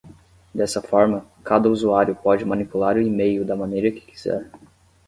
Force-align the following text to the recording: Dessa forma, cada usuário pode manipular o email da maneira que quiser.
Dessa 0.51 0.81
forma, 0.81 1.27
cada 1.43 1.69
usuário 1.69 2.15
pode 2.15 2.43
manipular 2.43 2.95
o 2.95 3.01
email 3.03 3.45
da 3.45 3.55
maneira 3.55 3.91
que 3.91 4.01
quiser. 4.01 4.49